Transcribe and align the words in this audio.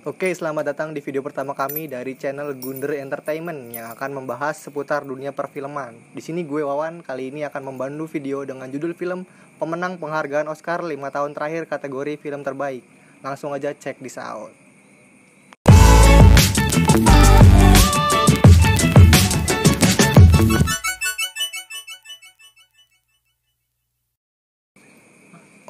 Oke, 0.00 0.32
selamat 0.32 0.72
datang 0.72 0.96
di 0.96 1.04
video 1.04 1.20
pertama 1.20 1.52
kami 1.52 1.84
dari 1.84 2.16
channel 2.16 2.56
Gunder 2.56 2.96
Entertainment 2.96 3.68
yang 3.68 3.92
akan 3.92 4.16
membahas 4.16 4.56
seputar 4.56 5.04
dunia 5.04 5.28
perfilman. 5.28 5.92
Di 6.16 6.24
sini 6.24 6.40
gue 6.40 6.64
Wawan 6.64 7.04
kali 7.04 7.28
ini 7.28 7.44
akan 7.44 7.68
membantu 7.68 8.08
video 8.08 8.40
dengan 8.48 8.72
judul 8.72 8.96
film 8.96 9.28
pemenang 9.60 10.00
penghargaan 10.00 10.48
Oscar 10.48 10.80
5 10.80 10.96
tahun 10.96 11.36
terakhir 11.36 11.68
kategori 11.68 12.16
film 12.16 12.40
terbaik. 12.40 12.80
Langsung 13.20 13.52
aja 13.52 13.76
cek 13.76 14.00
this 14.00 14.16
out. 14.16 14.48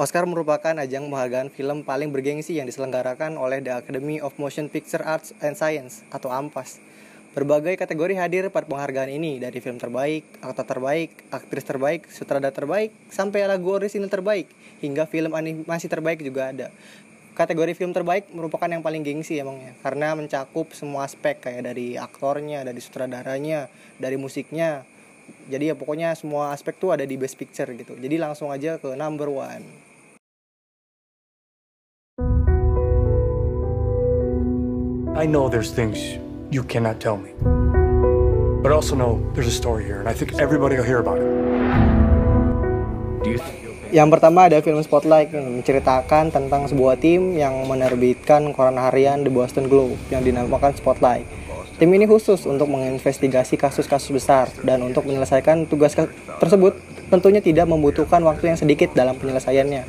Oscar 0.01 0.25
merupakan 0.25 0.73
ajang 0.81 1.13
penghargaan 1.13 1.53
film 1.53 1.85
paling 1.85 2.09
bergengsi 2.09 2.57
yang 2.57 2.65
diselenggarakan 2.65 3.37
oleh 3.37 3.61
The 3.61 3.85
Academy 3.85 4.17
of 4.17 4.33
Motion 4.41 4.73
Picture 4.73 5.05
Arts 5.05 5.37
and 5.45 5.61
Science 5.61 6.09
atau 6.09 6.33
AMPAS. 6.33 6.81
Berbagai 7.37 7.77
kategori 7.77 8.17
hadir 8.17 8.49
pada 8.49 8.65
penghargaan 8.65 9.13
ini 9.13 9.37
dari 9.37 9.61
film 9.61 9.77
terbaik, 9.77 10.25
aktor 10.41 10.65
terbaik, 10.65 11.13
aktris 11.29 11.69
terbaik, 11.69 12.09
sutradara 12.09 12.49
terbaik, 12.49 12.97
sampai 13.13 13.45
lagu 13.45 13.77
orisinal 13.77 14.09
terbaik, 14.09 14.49
hingga 14.81 15.05
film 15.05 15.37
animasi 15.37 15.93
terbaik 15.93 16.25
juga 16.25 16.49
ada. 16.49 16.73
Kategori 17.37 17.77
film 17.77 17.93
terbaik 17.93 18.33
merupakan 18.33 18.73
yang 18.73 18.81
paling 18.81 19.05
gengsi 19.05 19.37
emangnya 19.37 19.77
karena 19.85 20.17
mencakup 20.17 20.73
semua 20.73 21.05
aspek 21.05 21.45
kayak 21.45 21.77
dari 21.77 22.01
aktornya, 22.01 22.65
dari 22.65 22.81
sutradaranya, 22.81 23.69
dari 24.01 24.17
musiknya. 24.17 24.81
Jadi 25.53 25.69
ya 25.69 25.77
pokoknya 25.77 26.17
semua 26.17 26.57
aspek 26.57 26.81
tuh 26.81 26.97
ada 26.97 27.05
di 27.05 27.21
Best 27.21 27.37
Picture 27.37 27.69
gitu. 27.77 28.01
Jadi 28.01 28.17
langsung 28.17 28.49
aja 28.49 28.81
ke 28.81 28.97
number 28.97 29.29
one. 29.29 29.90
I 35.21 35.29
know 35.29 35.53
there's 35.53 35.69
things 35.69 36.01
you 36.49 36.65
cannot 36.65 36.97
tell 36.97 37.21
me. 37.21 37.37
But 38.65 38.73
I 38.73 38.75
also 38.75 38.97
know 38.97 39.21
there's 39.37 39.53
a 39.53 39.53
story 39.53 39.85
here, 39.85 40.01
and 40.01 40.09
I 40.09 40.17
think 40.17 40.41
everybody 40.41 40.81
will 40.81 40.89
hear 40.89 41.05
about 41.05 41.21
it. 41.21 41.29
Do 43.21 43.29
you 43.29 43.37
think 43.37 43.61
Yang 43.93 44.09
pertama 44.17 44.49
ada 44.49 44.65
film 44.65 44.81
Spotlight 44.81 45.35
yang 45.37 45.61
menceritakan 45.61 46.33
tentang 46.33 46.73
sebuah 46.73 46.97
tim 47.05 47.37
yang 47.37 47.69
menerbitkan 47.69 48.55
koran 48.57 48.81
harian 48.81 49.21
The 49.21 49.29
Boston 49.29 49.69
Globe 49.69 50.01
yang 50.09 50.25
dinamakan 50.25 50.73
Spotlight. 50.81 51.29
Tim 51.77 51.91
ini 51.93 52.09
khusus 52.09 52.49
untuk 52.49 52.73
menginvestigasi 52.73 53.61
kasus-kasus 53.61 54.09
besar 54.15 54.49
dan 54.65 54.81
untuk 54.81 55.05
menyelesaikan 55.05 55.69
tugas 55.69 55.93
tersebut 56.41 56.81
tentunya 57.13 57.45
tidak 57.45 57.69
membutuhkan 57.69 58.25
waktu 58.25 58.55
yang 58.55 58.59
sedikit 58.63 58.97
dalam 58.97 59.21
penyelesaiannya. 59.21 59.85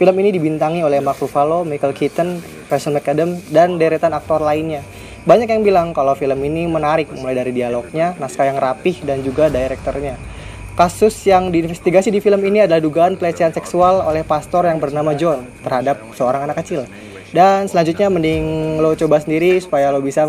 Film 0.00 0.16
ini 0.16 0.32
dibintangi 0.32 0.80
oleh 0.80 0.96
Mark 1.04 1.20
Ruffalo, 1.20 1.60
Michael 1.60 1.92
Keaton, 1.92 2.40
Rachel 2.72 2.96
McAdams, 2.96 3.52
dan 3.52 3.76
deretan 3.76 4.16
aktor 4.16 4.40
lainnya. 4.40 4.80
Banyak 5.28 5.52
yang 5.52 5.60
bilang 5.60 5.92
kalau 5.92 6.16
film 6.16 6.40
ini 6.40 6.64
menarik 6.64 7.12
mulai 7.12 7.36
dari 7.36 7.52
dialognya, 7.52 8.16
naskah 8.16 8.48
yang 8.48 8.56
rapih, 8.56 9.04
dan 9.04 9.20
juga 9.20 9.52
direkturnya. 9.52 10.16
Kasus 10.72 11.12
yang 11.28 11.52
diinvestigasi 11.52 12.08
di 12.08 12.24
film 12.24 12.40
ini 12.48 12.64
adalah 12.64 12.80
dugaan 12.80 13.20
pelecehan 13.20 13.52
seksual 13.52 14.00
oleh 14.00 14.24
pastor 14.24 14.64
yang 14.64 14.80
bernama 14.80 15.12
John 15.12 15.44
terhadap 15.60 16.00
seorang 16.16 16.48
anak 16.48 16.64
kecil. 16.64 16.88
Dan 17.36 17.68
selanjutnya 17.68 18.08
mending 18.08 18.80
lo 18.80 18.96
coba 18.96 19.20
sendiri 19.20 19.60
supaya 19.60 19.92
lo 19.92 20.00
bisa 20.00 20.24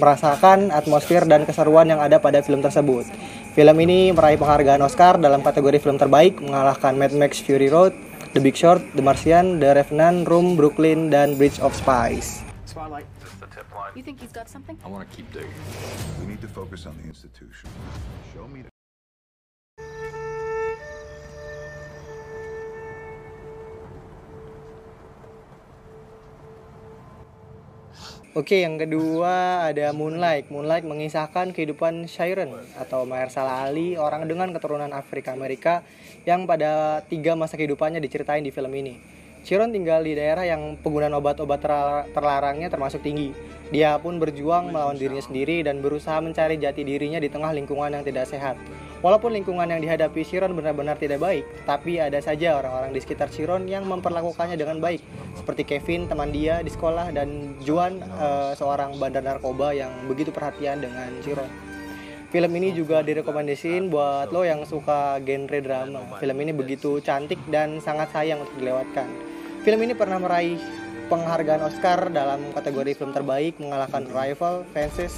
merasakan 0.00 0.72
atmosfer 0.72 1.28
dan 1.28 1.44
keseruan 1.44 1.92
yang 1.92 2.00
ada 2.00 2.16
pada 2.24 2.40
film 2.40 2.64
tersebut. 2.64 3.04
Film 3.52 3.76
ini 3.84 4.16
meraih 4.16 4.40
penghargaan 4.40 4.80
Oscar 4.80 5.20
dalam 5.20 5.44
kategori 5.44 5.76
film 5.76 6.00
terbaik 6.00 6.40
mengalahkan 6.40 6.96
Mad 6.96 7.12
Max 7.20 7.44
Fury 7.44 7.68
Road, 7.68 7.92
The 8.32 8.40
Big 8.40 8.54
Short, 8.54 8.80
The 8.94 9.02
Martian, 9.02 9.58
The 9.58 9.74
Revenant, 9.74 10.28
Room, 10.28 10.56
Brooklyn, 10.56 11.10
dan 11.10 11.36
Bridge 11.36 11.58
of 11.58 11.74
Spies. 11.74 12.42
Spotlight. 12.64 13.06
You 13.96 14.04
think 14.04 14.20
he's 14.20 14.30
got 14.30 14.48
something? 14.48 14.78
I 14.84 14.88
want 14.88 15.10
to 15.10 15.16
keep 15.16 15.32
digging. 15.32 15.50
We 16.20 16.26
need 16.26 16.40
to 16.40 16.48
focus 16.48 16.86
on 16.86 16.96
the 17.02 17.08
institution. 17.08 17.68
Show 18.32 18.46
me 18.46 18.62
the 18.62 18.69
Oke, 28.30 28.62
yang 28.62 28.78
kedua 28.78 29.66
ada 29.66 29.90
Moonlight. 29.90 30.54
Moonlight 30.54 30.86
mengisahkan 30.86 31.50
kehidupan 31.50 32.06
Sharon 32.06 32.54
atau 32.78 33.02
Mahershala 33.02 33.66
Ali, 33.66 33.98
orang 33.98 34.22
dengan 34.30 34.54
keturunan 34.54 34.94
Afrika 34.94 35.34
Amerika 35.34 35.82
yang 36.22 36.46
pada 36.46 37.02
tiga 37.10 37.34
masa 37.34 37.58
kehidupannya 37.58 37.98
diceritain 37.98 38.46
di 38.46 38.54
film 38.54 38.70
ini. 38.70 39.02
Sharon 39.40 39.72
tinggal 39.72 40.04
di 40.04 40.12
daerah 40.12 40.44
yang 40.44 40.76
penggunaan 40.80 41.16
obat-obat 41.16 41.60
terla- 41.64 42.06
terlarangnya 42.12 42.68
termasuk 42.68 43.00
tinggi. 43.00 43.32
Dia 43.70 43.96
pun 44.02 44.18
berjuang 44.18 44.74
melawan 44.74 44.98
dirinya 44.98 45.22
sendiri 45.22 45.62
dan 45.62 45.78
berusaha 45.78 46.18
mencari 46.18 46.58
jati 46.58 46.82
dirinya 46.82 47.22
di 47.22 47.30
tengah 47.30 47.54
lingkungan 47.54 47.94
yang 47.94 48.02
tidak 48.02 48.26
sehat. 48.26 48.58
Walaupun 49.00 49.32
lingkungan 49.32 49.64
yang 49.64 49.80
dihadapi 49.80 50.20
Sharon 50.26 50.52
benar-benar 50.52 51.00
tidak 51.00 51.24
baik, 51.24 51.48
tapi 51.64 51.96
ada 51.96 52.20
saja 52.20 52.60
orang-orang 52.60 52.92
di 52.92 53.00
sekitar 53.00 53.32
Sharon 53.32 53.64
yang 53.64 53.88
memperlakukannya 53.88 54.60
dengan 54.60 54.76
baik, 54.76 55.00
seperti 55.40 55.64
Kevin 55.64 56.04
teman 56.04 56.28
dia 56.28 56.60
di 56.60 56.68
sekolah 56.68 57.08
dan 57.08 57.56
Juan 57.64 57.96
eh, 57.96 58.52
seorang 58.58 59.00
bandar 59.00 59.24
narkoba 59.24 59.72
yang 59.72 59.88
begitu 60.04 60.28
perhatian 60.28 60.84
dengan 60.84 61.08
Sharon. 61.24 61.48
Film 62.30 62.52
ini 62.60 62.70
juga 62.76 63.02
direkomendasiin 63.02 63.90
buat 63.90 64.30
lo 64.30 64.46
yang 64.46 64.62
suka 64.62 65.18
genre 65.24 65.58
drama. 65.64 66.20
Film 66.22 66.38
ini 66.38 66.52
begitu 66.54 67.02
cantik 67.02 67.42
dan 67.50 67.82
sangat 67.82 68.12
sayang 68.14 68.44
untuk 68.44 68.54
dilewatkan. 68.60 69.29
Film 69.60 69.84
ini 69.84 69.92
pernah 69.92 70.16
meraih 70.16 70.56
penghargaan 71.12 71.60
Oscar 71.68 72.08
dalam 72.08 72.48
kategori 72.56 72.96
film 72.96 73.12
terbaik 73.12 73.60
mengalahkan 73.60 74.08
Rival, 74.08 74.64
Fences, 74.72 75.12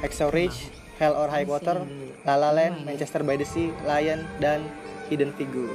Hacksaw 0.00 0.32
Ridge, 0.32 0.72
Hell 0.96 1.12
or 1.12 1.28
High 1.28 1.44
Water, 1.44 1.84
La 2.24 2.40
La 2.40 2.56
Land, 2.56 2.88
Manchester 2.88 3.20
by 3.20 3.36
the 3.36 3.44
Sea, 3.44 3.68
Lion, 3.84 4.24
dan 4.40 4.64
Hidden 5.12 5.36
Figure. 5.36 5.68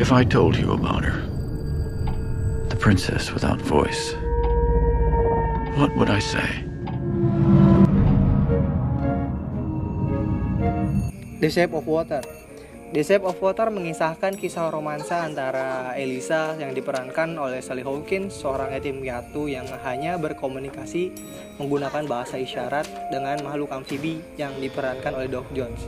If 0.00 0.16
I 0.16 0.24
told 0.24 0.56
you 0.56 0.72
about 0.72 1.04
her, 1.04 1.28
the 2.72 2.80
princess 2.80 3.36
without 3.36 3.60
voice, 3.60 4.16
what 5.76 5.92
would 5.94 6.08
I 6.08 6.24
say? 6.24 6.69
The 11.40 11.48
Shape 11.48 11.72
of 11.72 11.88
Water. 11.88 12.20
The 12.92 13.00
Shape 13.00 13.24
of 13.24 13.40
Water 13.40 13.72
mengisahkan 13.72 14.36
kisah 14.36 14.68
romansa 14.68 15.24
antara 15.24 15.96
Elisa 15.96 16.52
yang 16.60 16.76
diperankan 16.76 17.32
oleh 17.40 17.64
Sally 17.64 17.80
Hawkins, 17.80 18.36
seorang 18.36 18.76
yatim 18.76 19.00
piatu 19.00 19.48
yang 19.48 19.64
hanya 19.80 20.20
berkomunikasi 20.20 21.16
menggunakan 21.56 22.04
bahasa 22.04 22.36
isyarat 22.36 22.84
dengan 23.08 23.40
makhluk 23.40 23.72
amfibi 23.72 24.20
yang 24.36 24.52
diperankan 24.60 25.16
oleh 25.16 25.32
Doc 25.32 25.48
Jones. 25.56 25.80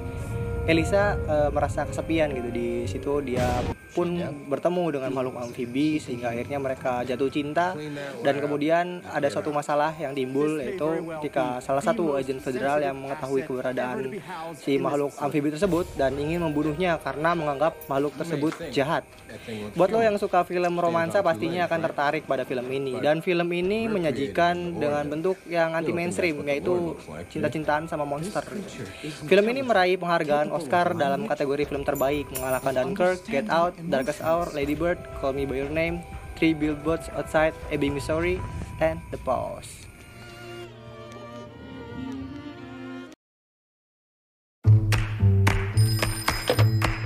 Elisa 0.62 1.18
eh, 1.18 1.50
merasa 1.50 1.82
kesepian 1.82 2.30
gitu 2.30 2.50
di 2.54 2.68
situ. 2.86 3.12
Dia 3.26 3.62
pun 3.92 4.08
bertemu 4.48 4.84
dengan 4.98 5.10
makhluk 5.12 5.36
amfibi 5.36 6.00
sehingga 6.00 6.32
akhirnya 6.32 6.58
mereka 6.62 7.02
jatuh 7.02 7.28
cinta. 7.28 7.74
Dan 8.22 8.38
kemudian 8.38 9.02
ada 9.10 9.26
suatu 9.28 9.50
masalah 9.50 9.92
yang 9.98 10.14
timbul 10.14 10.62
yaitu 10.62 11.02
ketika 11.18 11.58
salah 11.58 11.82
satu 11.82 12.14
agen 12.16 12.38
federal 12.38 12.78
yang 12.78 12.94
mengetahui 12.94 13.42
keberadaan 13.44 14.16
si 14.56 14.78
makhluk 14.78 15.12
amfibi 15.18 15.50
tersebut 15.50 15.84
dan 15.98 16.14
ingin 16.14 16.40
membunuhnya 16.40 16.96
karena 17.02 17.34
menganggap 17.34 17.74
makhluk 17.90 18.14
tersebut 18.16 18.54
jahat. 18.70 19.02
Buat 19.74 19.90
lo 19.90 20.00
yang 20.04 20.16
suka 20.20 20.44
film 20.44 20.76
romansa 20.78 21.24
pastinya 21.24 21.64
akan 21.66 21.80
tertarik 21.90 22.22
pada 22.28 22.46
film 22.46 22.68
ini. 22.70 22.96
Dan 23.02 23.18
film 23.24 23.48
ini 23.50 23.90
menyajikan 23.90 24.78
dengan 24.78 25.04
bentuk 25.10 25.36
yang 25.50 25.74
anti 25.74 25.90
mainstream 25.90 26.38
yaitu 26.46 26.94
cinta-cintaan 27.28 27.90
sama 27.90 28.06
monster. 28.06 28.44
Film 29.26 29.46
ini 29.50 29.60
meraih 29.64 29.96
penghargaan 29.98 30.51
Oscar 30.52 30.92
dalam 30.92 31.24
kategori 31.24 31.64
film 31.64 31.82
terbaik 31.82 32.28
mengalahkan 32.36 32.76
Dunkirk, 32.76 33.24
Get 33.26 33.48
Out, 33.48 33.74
Darkest 33.88 34.20
Hour, 34.20 34.52
Lady 34.52 34.76
Bird, 34.76 35.00
Call 35.18 35.32
Me 35.32 35.48
by 35.48 35.64
Your 35.64 35.72
Name, 35.72 36.04
Three 36.36 36.52
Billboards 36.52 37.08
Outside 37.16 37.56
Ebbing, 37.72 37.96
Missouri, 37.96 38.36
and 38.78 39.00
The 39.08 39.18
Pause. 39.24 39.88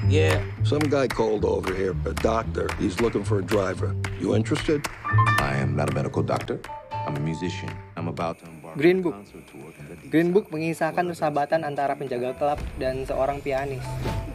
Yeah, 0.07 0.39
Some 0.67 0.83
guy 0.91 1.07
called 1.07 1.45
over 1.45 1.73
here, 1.73 1.95
a 2.07 2.13
doctor. 2.13 2.67
He's 2.81 3.01
looking 3.01 3.23
for 3.23 3.39
a 3.39 3.43
driver. 3.43 3.95
You 4.19 4.35
interested? 4.35 4.85
I 5.39 5.55
am 5.63 5.77
not 5.77 5.91
a 5.91 5.95
medical 5.95 6.25
doctor. 6.25 6.59
I'm 6.91 7.15
a 7.17 7.21
musician. 7.21 7.71
I'm 7.97 8.09
about 8.09 8.41
to. 8.41 8.56
Green 8.77 9.01
Book 9.01 9.17
Green 10.13 10.37
Book 10.37 10.53
mengisahkan 10.53 11.09
persahabatan 11.09 11.65
antara 11.65 11.97
penjaga 11.97 12.37
klub 12.37 12.61
dan 12.77 13.09
seorang 13.09 13.41
pianis. 13.41 13.81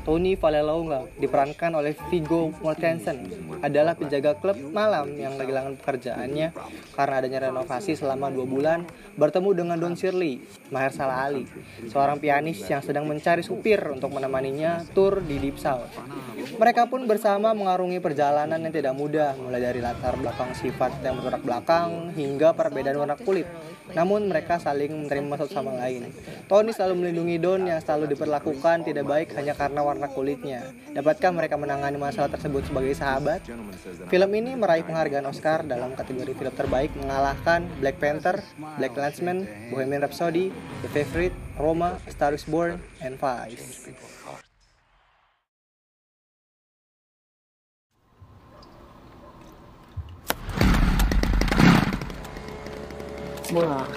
Tony 0.02 0.34
Vallelonga 0.34 1.06
diperankan 1.22 1.78
oleh 1.78 1.94
Viggo 2.10 2.50
Mortensen 2.66 3.30
adalah 3.62 3.94
penjaga 3.94 4.34
klub 4.34 4.58
malam 4.74 5.14
yang 5.14 5.38
kehilangan 5.38 5.78
pekerjaannya 5.78 6.58
karena 6.98 7.16
adanya 7.22 7.40
renovasi 7.54 7.94
selama 7.94 8.34
dua 8.34 8.50
bulan 8.50 8.80
bertemu 9.14 9.50
dengan 9.54 9.78
Don 9.78 9.94
Shirley, 9.94 10.42
Mahershala 10.74 11.30
Ali, 11.30 11.46
seorang 11.86 12.18
pianis 12.18 12.66
yang 12.66 12.82
sedang 12.82 13.06
mencari 13.06 13.46
supir 13.46 13.78
untuk 13.94 14.10
menemaninya 14.10 14.82
tur 14.98 15.22
di 15.22 15.38
Deep 15.38 15.62
South. 15.62 15.94
Mereka 16.58 16.90
pun 16.90 17.06
bersama 17.06 17.54
mengarungi 17.54 18.02
perjalanan 18.02 18.58
yang 18.58 18.74
tidak 18.74 18.98
mudah 18.98 19.38
mulai 19.38 19.62
dari 19.62 19.86
latar 19.86 20.18
belakang 20.18 20.58
sifat 20.58 20.98
yang 21.06 21.22
bertolak 21.22 21.46
belakang 21.46 22.10
hingga 22.18 22.58
perbedaan 22.58 22.98
warna 22.98 23.18
kulit. 23.22 23.46
Namun 23.94 24.31
mereka 24.31 24.56
saling 24.56 25.04
menerima 25.04 25.36
satu 25.44 25.51
sama 25.60 25.75
lain. 25.75 26.07
Tony 26.48 26.72
selalu 26.72 27.04
melindungi 27.04 27.36
Don 27.44 27.68
yang 27.68 27.83
selalu 27.83 28.16
diperlakukan 28.16 28.88
tidak 28.88 29.04
baik 29.04 29.36
hanya 29.36 29.51
karena 29.51 29.83
warna 29.83 30.07
kulitnya. 30.07 30.72
Dapatkah 30.95 31.36
mereka 31.36 31.60
menangani 31.60 32.00
masalah 32.00 32.31
tersebut 32.31 32.63
sebagai 32.63 32.95
sahabat? 32.95 33.44
Film 34.07 34.31
ini 34.31 34.56
meraih 34.56 34.88
penghargaan 34.88 35.28
Oscar 35.28 35.68
dalam 35.68 35.92
kategori 36.00 36.31
film 36.31 36.54
terbaik 36.56 36.95
mengalahkan 36.95 37.68
Black 37.83 38.00
Panther, 38.00 38.39
Black 38.80 38.95
Landsman, 38.95 39.44
Bohemian 39.68 40.07
Rhapsody, 40.07 40.56
The 40.88 40.89
Favorite, 40.95 41.36
Roma, 41.60 42.00
Star 42.07 42.31
is 42.31 42.48
Born, 42.48 42.80
and 43.04 43.19
Vice. 43.19 43.92
Wow. 53.51 53.91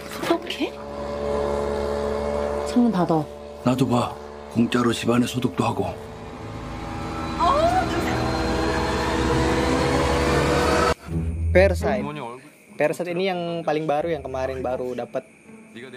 창문 2.73 2.91
닫아. 2.91 3.25
나도 3.65 3.87
봐. 3.87 4.15
공짜로 4.53 4.91
집안에 4.93 5.25
소독도 5.25 5.63
하고. 5.63 5.93
Parasite. 11.53 12.05
Parasite 12.77 13.11
ini 13.11 13.25
yang 13.25 13.65
paling 13.65 13.89
baru 13.89 14.13
yang 14.13 14.21
kemarin 14.21 14.61
baru 14.61 14.93
dapat 14.93 15.25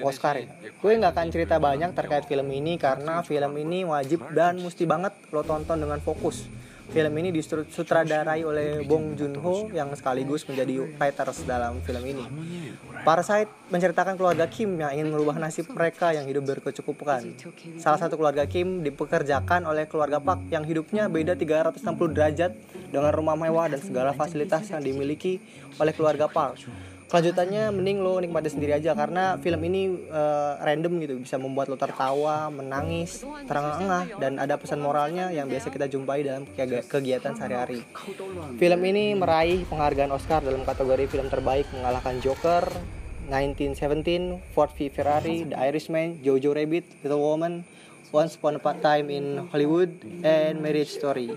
Oscar 0.00 0.41
ya. 0.41 0.49
Gue 0.81 0.97
nggak 0.97 1.12
akan 1.12 1.29
cerita 1.33 1.56
banyak 1.61 1.93
terkait 1.93 2.25
film 2.25 2.49
ini 2.53 2.81
karena 2.81 3.21
film 3.25 3.53
ini 3.61 3.85
wajib 3.85 4.33
dan 4.33 4.61
mesti 4.61 4.85
banget 4.89 5.12
lo 5.33 5.44
tonton 5.44 5.81
dengan 5.81 6.00
fokus. 6.00 6.49
Film 6.88 7.13
ini 7.19 7.30
disutradarai 7.36 8.48
oleh 8.48 8.81
Bong 8.88 9.19
Joon-ho 9.19 9.68
yang 9.75 9.92
sekaligus 9.92 10.48
menjadi 10.48 10.88
writers 10.95 11.44
dalam 11.44 11.84
film 11.84 12.04
ini. 12.07 12.24
Parasite 13.04 13.51
menceritakan 13.68 14.16
keluarga 14.16 14.48
Kim 14.48 14.80
yang 14.80 14.95
ingin 14.95 15.12
merubah 15.12 15.36
nasib 15.36 15.68
mereka 15.72 16.16
yang 16.16 16.24
hidup 16.25 16.48
berkecukupan. 16.48 17.36
Salah 17.75 18.00
satu 18.00 18.16
keluarga 18.16 18.48
Kim 18.48 18.88
dipekerjakan 18.88 19.68
oleh 19.68 19.84
keluarga 19.86 20.24
Park 20.24 20.48
yang 20.48 20.63
hidupnya 20.63 21.12
beda 21.12 21.36
360 21.36 21.84
derajat 22.16 22.51
dengan 22.88 23.12
rumah 23.12 23.36
mewah 23.36 23.68
dan 23.68 23.83
segala 23.83 24.16
fasilitas 24.16 24.72
yang 24.72 24.80
dimiliki 24.80 25.44
oleh 25.78 25.92
keluarga 25.92 26.31
Park. 26.31 26.63
Kelanjutannya 27.07 27.71
mending 27.71 28.04
lo 28.04 28.19
nikmati 28.19 28.51
sendiri 28.51 28.75
aja 28.75 28.92
karena 28.92 29.39
film 29.39 29.63
ini 29.63 30.12
uh, 30.12 30.59
random 30.59 31.00
gitu 31.00 31.15
bisa 31.24 31.39
membuat 31.39 31.71
lo 31.71 31.80
tertawa, 31.80 32.51
menangis, 32.51 33.24
terengah-engah 33.48 34.19
dan 34.19 34.36
ada 34.44 34.59
pesan 34.59 34.83
moralnya 34.83 35.31
yang 35.31 35.48
biasa 35.48 35.71
kita 35.71 35.88
jumpai 35.88 36.27
dalam 36.27 36.44
kegiatan 36.83 37.31
sehari-hari. 37.31 37.88
Film 38.59 38.81
ini 38.83 39.15
meraih 39.15 39.63
penghargaan 39.71 40.12
Oscar 40.12 40.44
dalam 40.44 40.68
kategori 40.68 41.07
film 41.07 41.31
terbaik 41.31 41.71
mengalahkan 41.71 42.19
Joker, 42.19 42.68
1917, 43.31 44.56
Ford 44.56 44.71
v 44.75 44.92
Ferrari, 44.92 45.48
The 45.48 45.56
Irishman, 45.56 46.19
Jojo 46.24 46.51
Rabbit, 46.51 47.07
Little 47.07 47.24
Woman, 47.24 47.63
Once 48.12 48.36
Upon 48.36 48.59
a 48.59 48.74
Time 48.83 49.07
in 49.12 49.48
Hollywood, 49.51 49.95
and 50.24 50.63
Marriage 50.63 50.95
Story. 50.95 51.31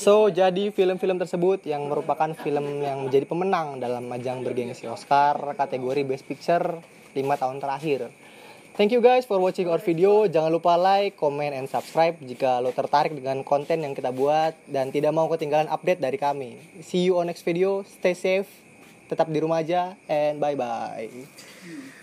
So, 0.00 0.32
jadi 0.32 0.72
film-film 0.72 1.20
tersebut 1.20 1.68
yang 1.68 1.84
merupakan 1.84 2.32
film 2.32 2.80
yang 2.80 3.04
menjadi 3.04 3.28
pemenang 3.28 3.84
dalam 3.84 4.08
ajang 4.08 4.40
bergengsi 4.40 4.88
Oscar 4.88 5.52
kategori 5.52 6.08
Best 6.08 6.24
Picture 6.24 6.80
5 7.12 7.20
tahun 7.20 7.60
terakhir. 7.60 8.08
Thank 8.80 8.96
you 8.96 9.04
guys 9.04 9.28
for 9.28 9.36
watching 9.36 9.68
our 9.68 9.76
video. 9.76 10.24
Jangan 10.24 10.56
lupa 10.56 10.80
like, 10.80 11.20
comment, 11.20 11.52
and 11.52 11.68
subscribe 11.68 12.16
jika 12.24 12.64
lo 12.64 12.72
tertarik 12.72 13.12
dengan 13.12 13.44
konten 13.44 13.84
yang 13.84 13.92
kita 13.92 14.08
buat 14.08 14.56
dan 14.64 14.88
tidak 14.88 15.12
mau 15.12 15.28
ketinggalan 15.28 15.68
update 15.68 16.00
dari 16.00 16.16
kami. 16.16 16.56
See 16.80 17.04
you 17.04 17.20
on 17.20 17.28
next 17.28 17.44
video. 17.44 17.84
Stay 17.84 18.16
safe, 18.16 18.48
tetap 19.04 19.28
di 19.28 19.36
rumah 19.36 19.60
aja, 19.60 20.00
and 20.08 20.40
bye-bye. 20.40 21.99